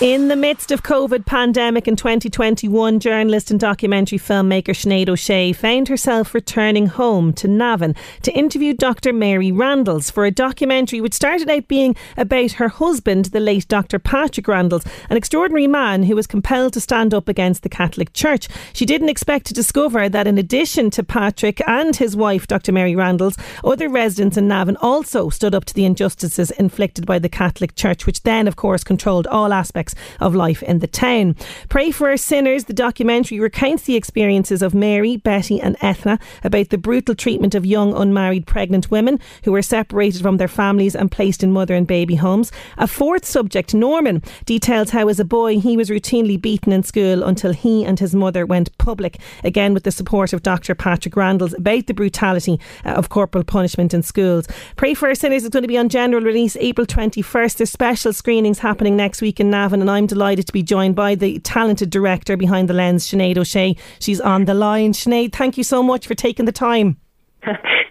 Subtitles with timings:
[0.00, 5.88] In the midst of COVID pandemic in 2021, journalist and documentary filmmaker Sinead O'Shea found
[5.88, 9.12] herself returning home to Navan to interview Dr.
[9.12, 13.98] Mary Randles for a documentary which started out being about her husband, the late Dr.
[13.98, 18.46] Patrick Randles, an extraordinary man who was compelled to stand up against the Catholic Church.
[18.72, 22.70] She didn't expect to discover that in addition to Patrick and his wife, Dr.
[22.70, 27.28] Mary Randles, other residents in Navan also stood up to the injustices inflicted by the
[27.28, 29.87] Catholic Church, which then, of course, controlled all aspects
[30.20, 31.36] of life in the town.
[31.68, 36.70] Pray for Our Sinners, the documentary recounts the experiences of Mary, Betty, and Ethna about
[36.70, 41.10] the brutal treatment of young unmarried pregnant women who were separated from their families and
[41.10, 42.52] placed in mother and baby homes.
[42.76, 47.22] A fourth subject, Norman, details how as a boy he was routinely beaten in school
[47.22, 50.74] until he and his mother went public, again with the support of Dr.
[50.74, 54.46] Patrick Randles, about the brutality uh, of corporal punishment in schools.
[54.76, 57.56] Pray for Our Sinners is going to be on general release April 21st.
[57.56, 61.14] There's special screenings happening next week in Navan, and I'm delighted to be joined by
[61.14, 63.76] the talented director behind the lens, Sinead O'Shea.
[63.98, 64.92] She's on the line.
[64.92, 66.96] Sinead, thank you so much for taking the time.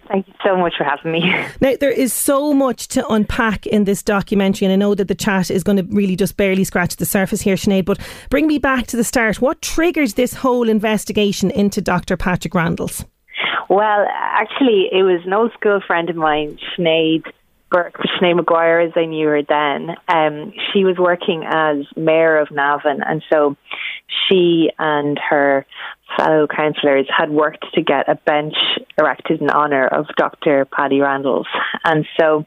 [0.08, 1.34] Thank you so much for having me.
[1.60, 5.14] Now, there is so much to unpack in this documentary, and I know that the
[5.14, 7.84] chat is going to really just barely scratch the surface here, Sinead.
[7.84, 7.98] But
[8.30, 9.42] bring me back to the start.
[9.42, 12.16] What triggered this whole investigation into Dr.
[12.16, 13.04] Patrick Randles?
[13.68, 17.24] Well, actually, it was an old school friend of mine, Sinead
[17.70, 19.90] Burke, Sinead Maguire, as I knew her then.
[20.08, 23.56] Um, she was working as mayor of Navan, and so
[24.28, 25.66] she and her
[26.16, 28.54] fellow councillors had worked to get a bench
[28.98, 30.64] erected in honour of Dr.
[30.64, 31.44] Paddy Randles.
[31.84, 32.46] And so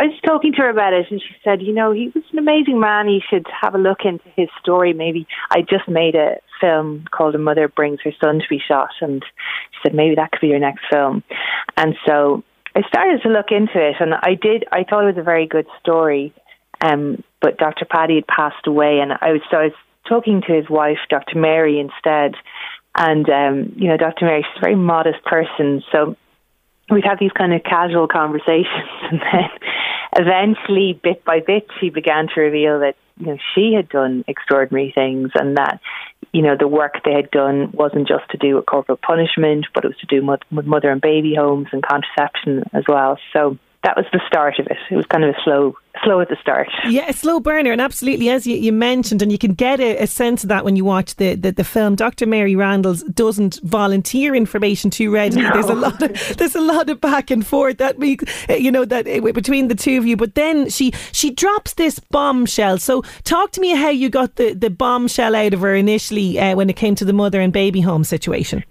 [0.00, 2.38] I was talking to her about it, and she said, You know, he was an
[2.38, 3.08] amazing man.
[3.08, 4.92] You should have a look into his story.
[4.92, 8.90] Maybe I just made a film called A Mother Brings Her Son to Be Shot,
[9.00, 9.24] and
[9.72, 11.24] she said, Maybe that could be your next film.
[11.76, 12.44] And so
[12.74, 14.64] I started to look into it, and I did.
[14.70, 16.32] I thought it was a very good story.
[16.80, 17.84] Um, but Dr.
[17.84, 19.72] Paddy had passed away, and I was, so I was
[20.08, 21.38] talking to his wife, Dr.
[21.38, 22.34] Mary, instead.
[22.96, 24.24] And um, you know, Dr.
[24.24, 26.16] Mary, she's a very modest person, so
[26.90, 29.50] we'd have these kind of casual conversations, and then
[30.16, 34.92] eventually, bit by bit, she began to reveal that you know she had done extraordinary
[34.94, 35.80] things, and that
[36.32, 39.84] you know the work they had done wasn't just to do with corporal punishment, but
[39.84, 43.18] it was to do with mother and baby homes and contraception as well.
[43.32, 44.76] So that was the start of it.
[44.90, 45.74] It was kind of a slow,
[46.04, 46.68] slow at the start.
[46.86, 50.02] Yeah, a slow burner, and absolutely, as you, you mentioned, and you can get a,
[50.02, 51.94] a, sense of that when you watch the, the, the, film.
[51.94, 52.26] Dr.
[52.26, 55.42] Mary Randles doesn't volunteer information too readily.
[55.42, 55.52] No.
[55.54, 58.84] There's a lot of there's a lot of back and forth that makes you know
[58.84, 60.16] that uh, between the two of you.
[60.16, 62.78] But then she she drops this bombshell.
[62.78, 66.54] So talk to me how you got the the bombshell out of her initially uh,
[66.54, 68.62] when it came to the mother and baby home situation.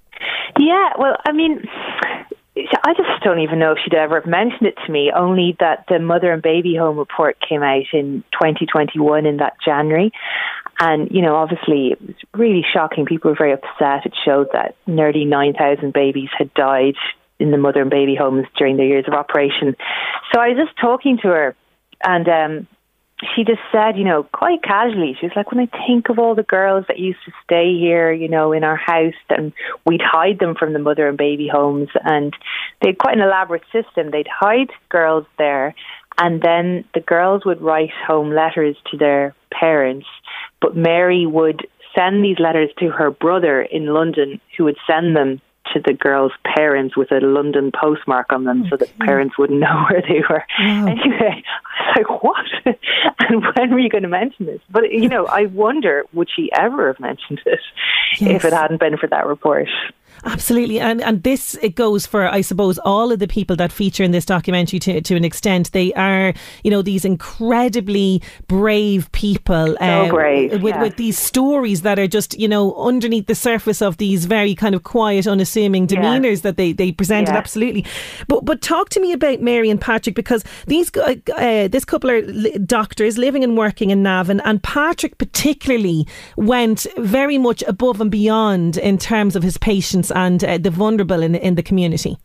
[0.60, 1.64] Yeah, well, I mean
[2.58, 6.00] I just don't even know if she'd ever mentioned it to me, only that the
[6.00, 10.12] mother and baby home report came out in 2021 in that January.
[10.80, 13.06] And, you know, obviously it was really shocking.
[13.06, 14.06] People were very upset.
[14.06, 16.96] It showed that nearly 9,000 babies had died
[17.40, 19.76] in the mother and baby homes during their years of operation.
[20.34, 21.56] So I was just talking to her
[22.04, 22.68] and um,
[23.36, 26.36] she just said, you know, quite casually, she was like, when I think of all
[26.36, 29.52] the girls that used to stay here, you know, in our house, and
[29.86, 32.34] we'd hide them from the mother and baby homes, and
[32.82, 34.12] they had quite an elaborate system.
[34.12, 35.76] They'd hide girls there,
[36.18, 40.08] and then the girls would write home letters to their parents,
[40.62, 45.42] but Mary would send these letters to her brother in London, who would send them
[45.74, 49.60] to the girls' parents with a London postmark on them, oh, so that parents wouldn't
[49.66, 50.44] know where they were.
[50.60, 50.88] Wow.
[50.88, 52.46] Anyway, I was like, "What?
[53.56, 56.88] when were you going to mention this?" But you know, I wonder would she ever
[56.88, 57.60] have mentioned it
[58.20, 58.36] Yes.
[58.38, 59.68] if it hadn't been for that report?
[60.26, 64.04] Absolutely, and and this it goes for I suppose all of the people that feature
[64.04, 65.72] in this documentary to to an extent.
[65.72, 66.34] They are
[66.64, 70.82] you know these incredibly brave people, so uh, brave, with yeah.
[70.82, 74.76] with these stories that are just you know underneath the surface of these very kind
[74.76, 76.42] of quiet, unassuming demeanors yeah.
[76.42, 77.32] that they they presented.
[77.32, 77.38] Yeah.
[77.38, 77.86] Absolutely,
[78.28, 82.12] but but talk to me about Mary and Patrick because these uh, uh this couple
[82.12, 82.22] are
[82.60, 86.06] doctors living and working in Navan, and Patrick particularly
[86.36, 91.24] went very much above and beyond in terms of his patients and uh, the vulnerable
[91.24, 92.18] in in the community.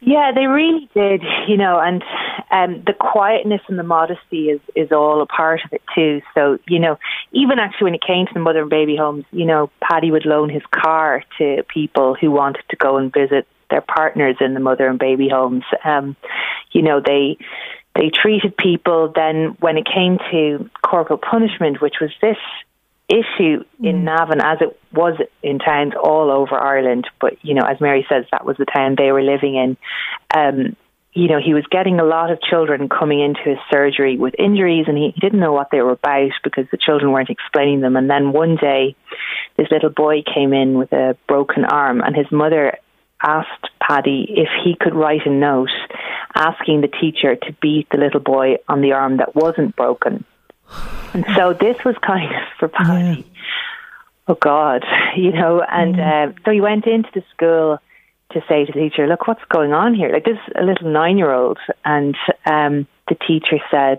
[0.00, 2.02] Yeah, they really did, you know, and
[2.50, 6.22] um, the quietness and the modesty is is all a part of it too.
[6.34, 6.98] So, you know,
[7.32, 10.24] even actually when it came to the mother and baby homes, you know, Paddy would
[10.24, 14.60] loan his car to people who wanted to go and visit their partners in the
[14.60, 15.64] mother and baby homes.
[15.84, 16.16] Um,
[16.72, 17.36] you know, they
[17.94, 19.12] they treated people.
[19.14, 22.38] Then, when it came to corporal punishment, which was this
[23.08, 24.04] issue in mm.
[24.04, 27.06] Navan as it was in towns all over Ireland.
[27.20, 29.76] But, you know, as Mary says, that was the town they were living in.
[30.34, 30.76] Um,
[31.14, 34.84] you know, he was getting a lot of children coming into his surgery with injuries
[34.86, 37.96] and he, he didn't know what they were about because the children weren't explaining them.
[37.96, 38.94] And then one day,
[39.56, 42.76] this little boy came in with a broken arm and his mother
[43.20, 45.70] asked Paddy if he could write a note
[46.36, 50.24] asking the teacher to beat the little boy on the arm that wasn't broken.
[51.14, 53.20] And so this was kind of for Paddy.
[53.20, 53.24] Yeah.
[54.28, 54.84] Oh God,
[55.16, 56.30] you know, and mm.
[56.30, 57.78] uh, so he went into the school
[58.32, 61.58] to say to the teacher, "Look, what's going on here?" Like this, a little nine-year-old,
[61.84, 63.98] and um, the teacher said,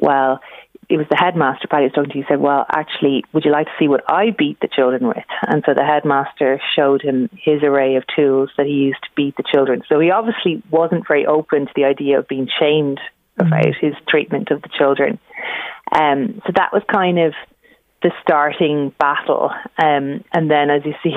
[0.00, 0.40] "Well."
[0.88, 2.18] It was the headmaster, Paddy was talking to.
[2.18, 5.26] He said, "Well, actually, would you like to see what I beat the children with?"
[5.48, 9.36] And so the headmaster showed him his array of tools that he used to beat
[9.36, 9.82] the children.
[9.88, 13.00] So he obviously wasn't very open to the idea of being shamed
[13.38, 13.80] about mm.
[13.80, 15.18] his treatment of the children.
[15.92, 17.34] Um, so that was kind of
[18.02, 19.50] the starting battle.
[19.78, 21.12] Um, and then, as you see,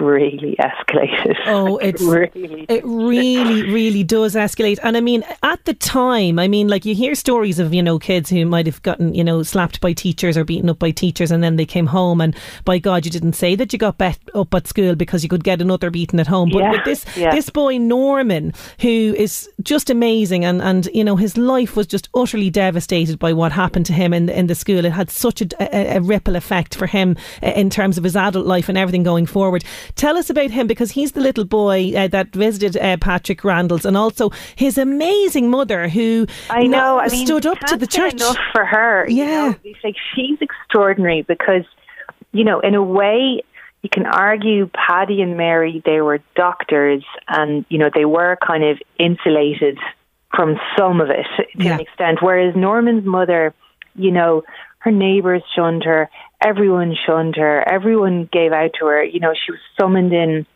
[0.00, 1.36] really escalated.
[1.50, 2.64] Oh, it's really.
[2.68, 4.78] it really, really does escalate.
[4.82, 7.98] And I mean, at the time, I mean, like you hear stories of you know
[7.98, 11.30] kids who might have gotten you know slapped by teachers or beaten up by teachers,
[11.30, 14.18] and then they came home, and by God, you didn't say that you got bet
[14.34, 16.50] up at school because you could get another beaten at home.
[16.50, 17.34] But yeah, with this yeah.
[17.34, 22.08] this boy Norman, who is just amazing, and and you know his life was just
[22.14, 24.84] utterly devastated by what happened to him in in the school.
[24.84, 28.16] It had such a, a, a ripple effect for him uh, in terms of his
[28.16, 29.64] adult life and everything going forward.
[29.94, 33.84] Tell us about him because he's the little boy uh, that visited uh, Patrick Randles
[33.84, 38.14] and also his amazing mother who I know I mean, stood up to the church.
[38.14, 39.06] Enough for her.
[39.08, 39.24] Yeah.
[39.24, 39.56] You know?
[39.64, 41.64] It's like she's extraordinary because,
[42.32, 43.42] you know, in a way,
[43.82, 48.64] you can argue Paddy and Mary, they were doctors and, you know, they were kind
[48.64, 49.78] of insulated
[50.34, 51.74] from some of it to yeah.
[51.74, 52.18] an extent.
[52.20, 53.54] Whereas Norman's mother,
[53.94, 54.42] you know,
[54.78, 56.10] her neighbours shunned her,
[56.42, 59.04] everyone shunned her, everyone gave out to her.
[59.04, 60.46] You know, she was summoned in.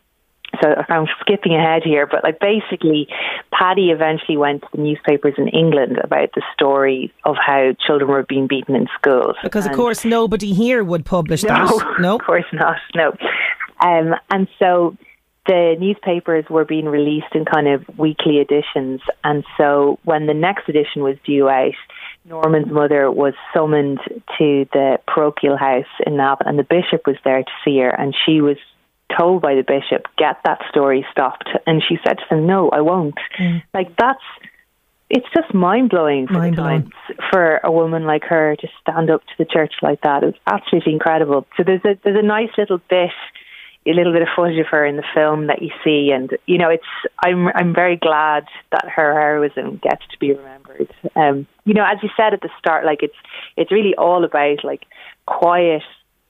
[0.63, 3.09] So I'm skipping ahead here, but like basically,
[3.51, 8.23] Paddy eventually went to the newspapers in England about the story of how children were
[8.23, 9.35] being beaten in schools.
[9.43, 11.95] Because, of course, nobody here would publish no, that.
[11.99, 12.77] No, of course not.
[12.95, 13.11] No.
[13.81, 14.95] Um, and so
[15.45, 19.01] the newspapers were being released in kind of weekly editions.
[19.23, 21.73] And so when the next edition was due out,
[22.25, 23.99] Norman's mother was summoned
[24.37, 28.15] to the parochial house in Navan, and the bishop was there to see her, and
[28.25, 28.57] she was
[29.15, 32.81] told by the bishop, "Get that story stopped," and she said to them, "No, I
[32.81, 33.63] won't." Mm.
[33.73, 34.23] Like that's
[35.09, 36.41] it's just mind blowing for
[37.31, 40.23] for a woman like her to stand up to the church like that.
[40.23, 41.45] It was absolutely incredible.
[41.57, 43.11] So there's a there's a nice little bit
[43.87, 46.57] a little bit of footage of her in the film that you see, and you
[46.57, 46.83] know, it's
[47.23, 50.91] I'm I'm very glad that her heroism gets to be remembered.
[51.15, 53.15] Um, you know, as you said at the start, like it's
[53.57, 54.85] it's really all about like
[55.25, 55.83] quiet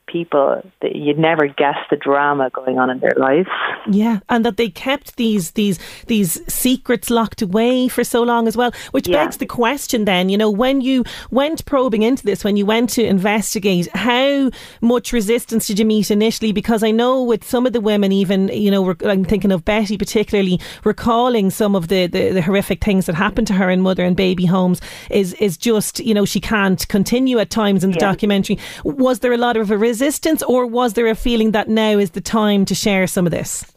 [0.07, 3.49] people that you'd never guess the drama going on in their lives.
[3.89, 8.55] Yeah, and that they kept these these these secrets locked away for so long as
[8.55, 9.23] well, which yeah.
[9.23, 12.89] begs the question then, you know, when you went probing into this, when you went
[12.91, 16.51] to investigate, how much resistance did you meet initially?
[16.51, 19.97] Because I know with some of the women, even, you know, I'm thinking of Betty
[19.97, 24.03] particularly, recalling some of the, the, the horrific things that happened to her in mother
[24.03, 27.97] and baby homes is, is just, you know, she can't continue at times in the
[27.97, 28.11] yeah.
[28.11, 28.59] documentary.
[28.83, 29.94] Was there a lot of a resistance?
[29.95, 33.31] Resistance, or was there a feeling that now is the time to share some of
[33.31, 33.71] this?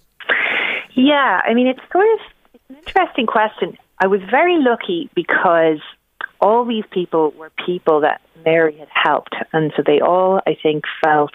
[0.94, 2.20] Yeah, I mean, it's sort of
[2.54, 3.78] it's an interesting question.
[4.00, 5.80] I was very lucky because
[6.40, 10.84] all these people were people that Mary had helped, and so they all, I think,
[11.04, 11.30] felt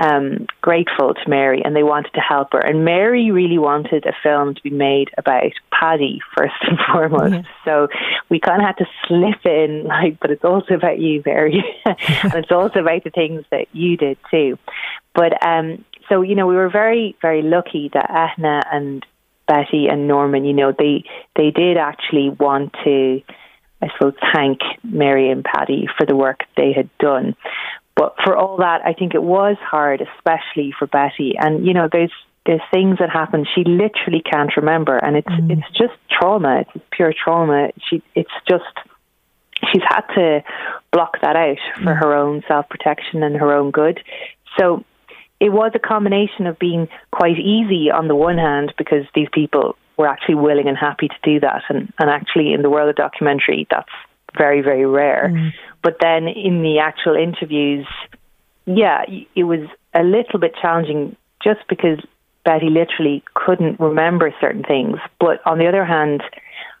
[0.00, 2.58] um, grateful to Mary and they wanted to help her.
[2.58, 7.34] And Mary really wanted a film to be made about Paddy first and foremost.
[7.34, 7.42] Yeah.
[7.64, 7.88] So
[8.28, 12.34] we kind of had to slip in, like, but it's also about you, Mary, and
[12.34, 14.58] it's also about the things that you did too.
[15.14, 19.04] But um, so you know we were very very lucky that Etna and
[19.46, 21.04] Betty and Norman, you know, they
[21.36, 23.20] they did actually want to,
[23.82, 27.34] I suppose, thank Mary and Paddy for the work they had done.
[27.94, 31.34] But for all that, I think it was hard, especially for Betty.
[31.38, 32.12] And you know, there's
[32.46, 35.50] there's things that happen she literally can't remember, and it's mm.
[35.50, 36.64] it's just trauma.
[36.74, 37.70] It's pure trauma.
[37.88, 38.64] She it's just
[39.70, 40.42] she's had to
[40.90, 41.98] block that out for mm.
[41.98, 44.00] her own self protection and her own good.
[44.58, 44.84] So
[45.40, 49.76] it was a combination of being quite easy on the one hand because these people
[49.96, 52.96] were actually willing and happy to do that, and and actually in the world of
[52.96, 53.92] documentary that's
[54.36, 55.30] very very rare.
[55.32, 55.52] Mm.
[55.82, 57.86] But then in the actual interviews,
[58.66, 61.98] yeah, it was a little bit challenging just because
[62.44, 64.98] Betty literally couldn't remember certain things.
[65.18, 66.22] But on the other hand,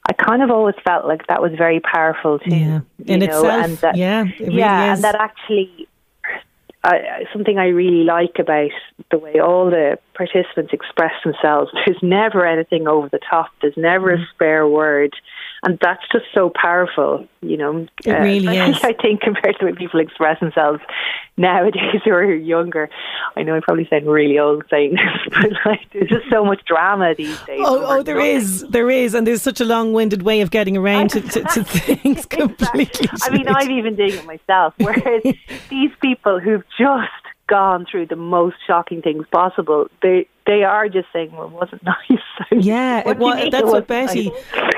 [0.08, 2.54] I kind of always felt like that was very powerful too.
[2.54, 3.64] Yeah, in know, itself.
[3.64, 4.98] And that, yeah, really yeah, is.
[4.98, 5.88] and that actually
[6.84, 8.70] I, something I really like about
[9.10, 11.70] the way all the participants express themselves.
[11.86, 13.50] There's never anything over the top.
[13.60, 14.28] There's never a mm.
[14.34, 15.14] spare word
[15.64, 17.86] and that's just so powerful, you know.
[18.04, 18.82] It uh, really is.
[18.82, 20.80] I think compared to the way people express themselves
[21.36, 22.90] nowadays who are younger.
[23.36, 26.64] I know I'm probably sound really old saying this, but like there's just so much
[26.64, 27.60] drama these days.
[27.64, 31.10] Oh, oh there is, there is, and there's such a long-winded way of getting around
[31.10, 32.82] to, to, to, things completely.
[32.82, 33.18] Exactly.
[33.22, 34.74] I mean, I've even doing it myself.
[34.78, 35.22] Whereas
[35.70, 37.10] these people who've just
[37.52, 41.82] gone through the most shocking things possible, they they are just saying, "Well, it wasn't
[42.10, 44.30] nice." yeah, what it was, that's what Betty.
[44.30, 44.74] Nice?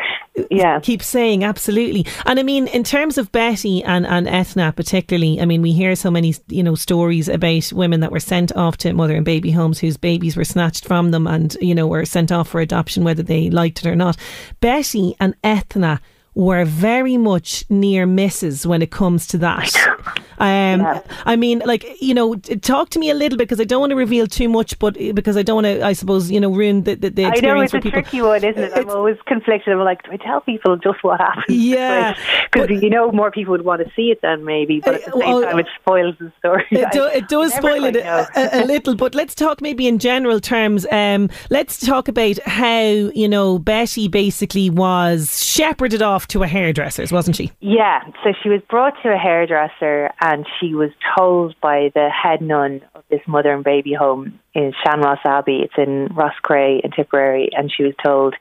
[0.50, 0.80] yeah.
[0.80, 5.44] keep saying absolutely and i mean in terms of betty and, and etna particularly i
[5.44, 8.92] mean we hear so many you know stories about women that were sent off to
[8.92, 12.32] mother and baby homes whose babies were snatched from them and you know were sent
[12.32, 14.16] off for adoption whether they liked it or not
[14.60, 16.00] betty and etna
[16.34, 19.72] were very much near misses when it comes to that.
[20.38, 21.00] Um, yeah.
[21.26, 23.90] I mean, like you know, talk to me a little bit because I don't want
[23.90, 26.82] to reveal too much, but because I don't want to, I suppose, you know, ruin
[26.82, 28.02] the the, the experience I know it's a people.
[28.02, 28.72] tricky one, isn't it?
[28.74, 29.72] I'm always conflicted.
[29.72, 31.44] I'm like, do I tell people just what happened?
[31.64, 32.16] Yeah,
[32.52, 35.12] because you know, more people would want to see it then maybe, but at the
[35.12, 36.66] same well, time, it spoils the story.
[36.70, 40.40] It, do, it does spoil it a, a, little, but let's talk maybe in general
[40.40, 40.86] terms.
[40.90, 47.12] Um, let's talk about how you know Betty basically was shepherded off to a hairdresser's,
[47.12, 47.52] wasn't she?
[47.60, 48.04] Yeah.
[48.22, 52.82] So she was brought to a hairdresser and she was told by the head nun
[52.94, 57.50] of this mother and baby home in Sean Ross Abbey, it's in Roscrea in Tipperary,
[57.52, 58.34] and she was told,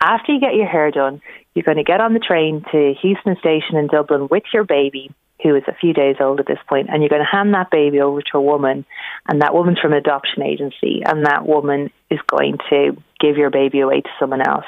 [0.00, 1.22] after you get your hair done,
[1.54, 5.10] you're going to get on the train to Heuston Station in Dublin with your baby
[5.44, 7.70] who is a few days old at this point, and you're going to hand that
[7.70, 8.84] baby over to a woman,
[9.28, 13.50] and that woman's from an adoption agency, and that woman is going to give your
[13.50, 14.64] baby away to someone else.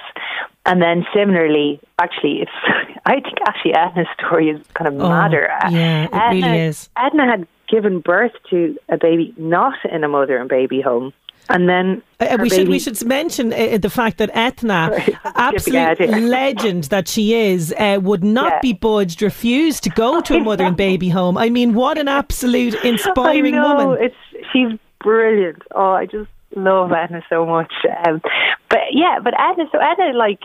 [0.66, 2.50] And then similarly, actually, it's
[3.06, 5.48] I think actually Edna's story is kind of oh, madder.
[5.70, 6.90] Yeah, it Edna, really is.
[6.96, 11.12] Edna had given birth to a baby not in a mother and baby home.
[11.48, 16.00] And then uh, we should we should mention uh, the fact that Etna, Sorry, absolute
[16.00, 18.60] legend that she is, uh, would not yeah.
[18.62, 21.38] be budged, refused to go to a mother and baby home.
[21.38, 24.04] I mean, what an absolute inspiring I know, woman!
[24.04, 25.62] It's she's brilliant.
[25.74, 27.72] Oh, I just love Edna so much.
[28.06, 28.20] Um,
[28.68, 30.40] but yeah, but Edna, so Edna like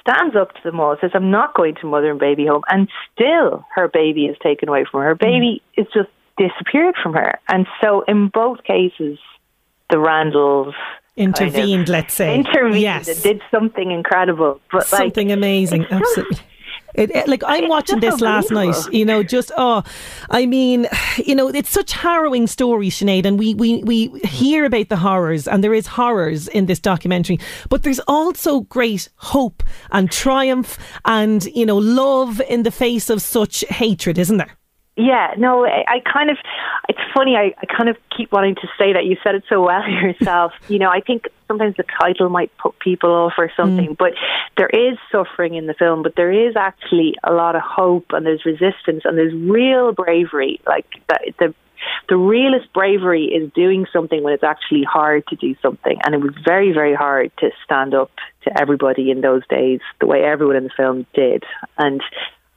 [0.00, 2.88] stands up to them all, says, "I'm not going to mother and baby home," and
[3.12, 5.08] still her baby is taken away from her.
[5.08, 5.82] Her baby mm.
[5.82, 9.18] is just disappeared from her, and so in both cases
[9.90, 10.72] the Randles
[11.16, 12.34] intervened, kind of let's say.
[12.34, 13.22] Intervened yes.
[13.22, 14.60] did something incredible.
[14.72, 16.38] But something like, amazing, absolutely.
[16.94, 19.84] It, it, like I'm watching this last night, you know, just oh,
[20.28, 20.88] I mean,
[21.24, 25.46] you know, it's such harrowing stories, Sinead, and we we we hear about the horrors,
[25.46, 31.44] and there is horrors in this documentary, but there's also great hope and triumph, and
[31.44, 34.56] you know, love in the face of such hatred, isn't there?
[34.96, 36.36] Yeah, no, I, I kind of,
[36.88, 39.04] it's funny, I, I kind of keep wanting to say that.
[39.04, 40.52] You said it so well yourself.
[40.68, 43.96] you know, I think sometimes the title might put people off or something, mm.
[43.96, 44.12] but
[44.56, 48.26] there is suffering in the film, but there is actually a lot of hope and
[48.26, 50.60] there's resistance and there's real bravery.
[50.66, 51.54] Like the, the
[52.10, 55.98] the realest bravery is doing something when it's actually hard to do something.
[56.04, 58.10] And it was very, very hard to stand up
[58.42, 61.44] to everybody in those days, the way everyone in the film did.
[61.78, 62.02] And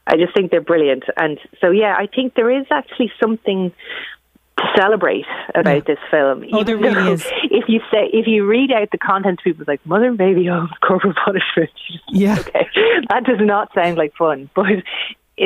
[0.08, 1.04] I just think they're brilliant.
[1.18, 3.72] And so, yeah, I think there is actually something
[4.58, 5.82] to celebrate about yeah.
[5.88, 6.46] this film.
[6.52, 7.26] Oh, there really is.
[7.44, 10.68] If you say, if you read out the content, people like mother and baby, oh,
[10.82, 11.72] corporal punishment.
[12.10, 12.38] Yeah.
[12.40, 12.68] okay,
[13.10, 14.84] that does not sound like fun, but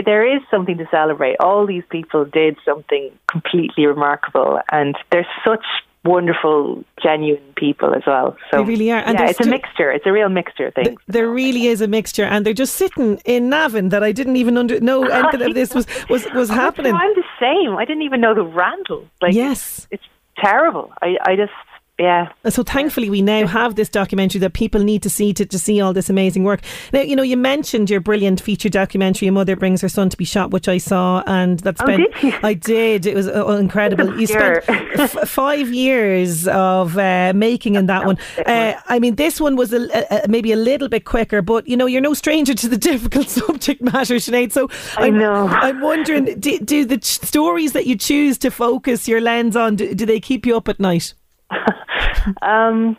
[0.05, 1.37] there is something to celebrate.
[1.39, 5.63] All these people did something completely remarkable, and there's such
[6.07, 8.37] wonderful, genuine people as well.
[8.49, 8.99] So they really are.
[8.99, 9.91] And yeah, it's a mixture.
[9.91, 10.85] It's a real mixture thing.
[10.85, 14.37] Th- there really is a mixture, and they're just sitting in Navan that I didn't
[14.37, 16.93] even under know anything of this was was was happening.
[16.93, 17.75] I'm the same.
[17.77, 19.05] I didn't even know the Randall.
[19.21, 20.03] Like, yes, it's
[20.37, 20.93] terrible.
[21.01, 21.51] I I just
[21.99, 22.31] yeah.
[22.49, 25.81] So thankfully, we now have this documentary that people need to see to, to see
[25.81, 26.61] all this amazing work.
[26.93, 30.17] Now, you know, you mentioned your brilliant feature documentary, "A Mother Brings Her Son to
[30.17, 32.35] Be Shot," which I saw, and that's oh, been did?
[32.43, 33.07] I did.
[33.07, 34.19] It was uh, incredible.
[34.19, 38.19] You spent f- five years of uh, making in that one.
[38.45, 39.87] Uh, I mean, this one was a,
[40.23, 43.29] a, maybe a little bit quicker, but you know, you're no stranger to the difficult
[43.29, 44.51] subject matter, Sinead.
[44.51, 45.47] So I I'm, know.
[45.47, 49.75] I'm wondering, do, do the ch- stories that you choose to focus your lens on
[49.75, 51.15] do, do they keep you up at night?
[52.41, 52.97] um,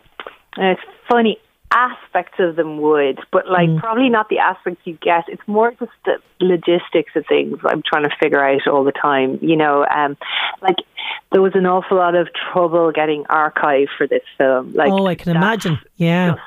[0.57, 1.37] it's funny.
[1.71, 3.79] Aspects of them would, but like Mm.
[3.79, 5.25] probably not the aspects you get.
[5.27, 9.37] It's more just the logistics of things I'm trying to figure out all the time.
[9.43, 10.17] You know, um,
[10.63, 10.77] like
[11.31, 14.73] there was an awful lot of trouble getting archive for this film.
[14.73, 15.77] Like, oh, I can imagine.
[15.97, 16.37] Yeah.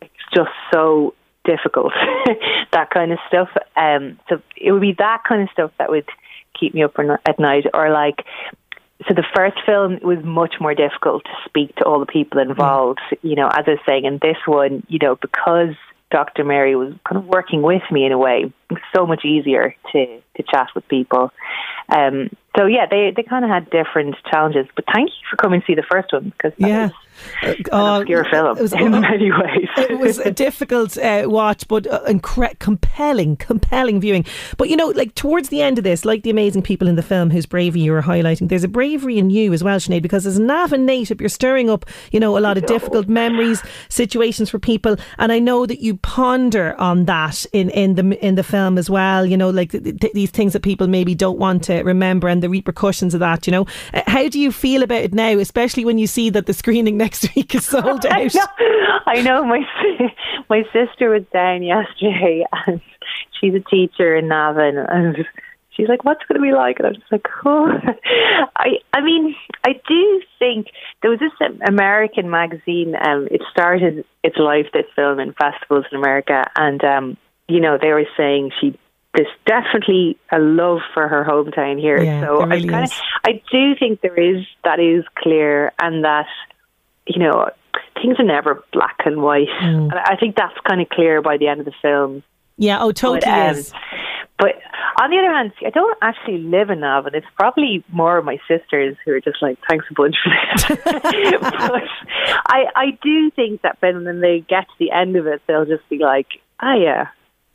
[0.00, 1.92] it's just so difficult
[2.72, 6.04] that kind of stuff um so it would be that kind of stuff that would
[6.60, 6.92] keep me up
[7.24, 8.22] at night or like
[9.06, 13.00] so the first film was much more difficult to speak to all the people involved
[13.22, 15.74] you know as i was saying and this one you know because
[16.10, 19.24] dr mary was kind of working with me in a way it was so much
[19.24, 21.30] easier to to chat with people
[21.90, 25.60] um so yeah they they kind of had different challenges but thank you for coming
[25.60, 26.90] to see the first one because Yeah.
[27.42, 31.66] an Oh, obscure film it was- in many ways it was a difficult uh, watch,
[31.66, 34.24] but uh, incre- compelling, compelling viewing.
[34.56, 37.02] But you know, like towards the end of this, like the amazing people in the
[37.02, 40.26] film whose bravery you were highlighting, there's a bravery in you as well, Sinead, because
[40.26, 44.48] as a Navan native, you're stirring up, you know, a lot of difficult memories, situations
[44.50, 48.44] for people, and I know that you ponder on that in in the in the
[48.44, 49.26] film as well.
[49.26, 52.42] You know, like th- th- these things that people maybe don't want to remember and
[52.42, 53.46] the repercussions of that.
[53.46, 56.46] You know, uh, how do you feel about it now, especially when you see that
[56.46, 58.12] the screening next week is sold out?
[58.12, 58.46] I know.
[59.06, 59.44] I know.
[59.44, 59.60] My
[60.50, 62.80] my sister was down yesterday, and
[63.40, 65.16] she's a teacher in Navan, and
[65.70, 67.70] she's like, "What's going to be like?" And I'm just like, "Oh."
[68.56, 70.68] I I mean, I do think
[71.00, 72.94] there was this um, American magazine.
[72.96, 77.16] Um, it started its life this film in festivals in America, and um,
[77.48, 78.78] you know they were saying she.
[79.14, 82.00] There's definitely a love for her hometown here.
[82.02, 82.92] Yeah, so really I kind of,
[83.24, 86.26] I do think there is that is clear, and that
[87.06, 87.50] you know,
[87.94, 89.48] things are never black and white.
[89.60, 89.90] Mm.
[89.90, 92.22] And I think that's kind of clear by the end of the film.
[92.56, 93.72] Yeah, oh, totally But, um, is.
[94.38, 94.54] But
[95.00, 97.14] on the other hand, see, I don't actually live in Navan.
[97.14, 100.78] It's probably more of my sisters who are just like, thanks a bunch for this.
[101.40, 101.82] but
[102.46, 105.64] I, I do think that when, when they get to the end of it, they'll
[105.64, 106.26] just be like,
[106.60, 107.08] ah, yeah.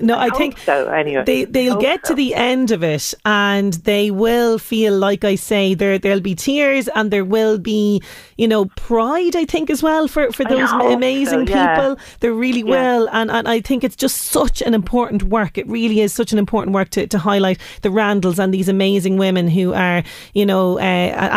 [0.04, 0.88] No, I, hope think so.
[0.88, 2.14] Anyway, they they'll get so.
[2.14, 6.36] to the end of it and they will feel like I say there there'll be
[6.36, 8.02] tears and there will be
[8.38, 11.76] you know pride I think as well for for those amazing so, yeah.
[11.76, 11.98] people.
[12.20, 12.98] There really Yeah.
[12.98, 15.58] will and and I think it's just such an important work.
[15.58, 19.18] It really is such an important work to to highlight the Randles and these amazing
[19.18, 20.82] women who are you know uh,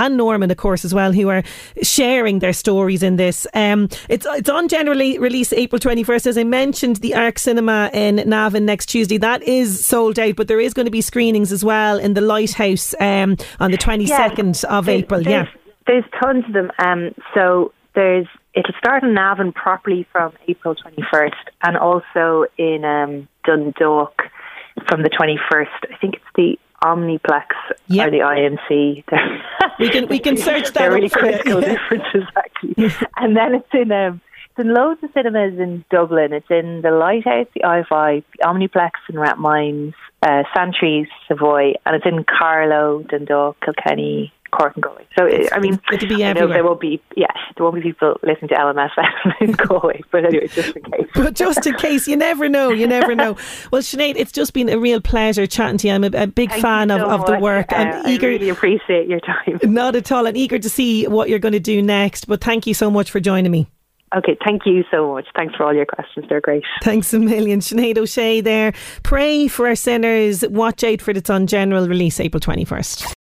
[0.04, 1.42] and Norman of course as well who are
[1.82, 3.46] sharing their stories in this.
[3.54, 7.90] Um, it's it's on generally release April twenty first as I mentioned the Arc Cinema
[7.92, 11.52] in Navan next Tuesday that is sold out but there is going to be screenings
[11.52, 15.22] as well in the Lighthouse um, on the twenty second of April.
[15.22, 15.44] Yeah.
[15.86, 16.70] There's, there's tons of them.
[16.78, 23.28] Um, so there's it'll start in Navan properly from April 21st, and also in um,
[23.44, 24.22] Dundalk
[24.88, 25.66] from the 21st.
[25.92, 27.46] I think it's the Omniplex
[27.88, 28.08] Yep.
[28.08, 29.04] or the IMC.
[29.78, 32.90] We can- we can search that They're really critical differences actually.
[33.16, 34.20] and then it's in um,
[34.58, 36.32] in loads of cinemas in Dublin.
[36.32, 42.06] It's in the Lighthouse, the I5, the Omniplex in Rathmines, uh, Santries, Savoy, and it's
[42.06, 45.06] in Carlow, Dundalk, Kilkenny, Cork and Galway.
[45.18, 46.54] So I mean, It'll be I everywhere.
[46.54, 50.46] there won't be yeah, there won't be people listening to LMFM in Galway, but anyway,
[50.46, 51.06] just in case.
[51.14, 52.70] but just in case, you never know.
[52.70, 53.36] You never know.
[53.72, 55.94] Well, Sinead, it's just been a real pleasure chatting to you.
[55.94, 57.72] I'm a, a big Thank fan you of, so of the work.
[57.72, 58.28] Uh, I'm I eager.
[58.28, 59.58] really appreciate your time.
[59.64, 60.26] Not at all.
[60.26, 62.26] I'm eager to see what you're going to do next.
[62.26, 63.66] But thank you so much for joining me.
[64.14, 65.26] Okay, thank you so much.
[65.34, 66.26] Thanks for all your questions.
[66.28, 66.62] They're great.
[66.82, 67.60] Thanks a million.
[67.60, 68.72] Sinead O'Shea there.
[69.02, 70.44] Pray for our sinners.
[70.48, 71.10] Watch out for.
[71.10, 73.16] It's on general release April 21st.